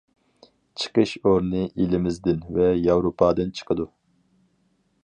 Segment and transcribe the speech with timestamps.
[0.83, 3.89] چىقىش ئورنى ئېلىمىزدىن ۋە ياۋروپادىن چىقىدۇ.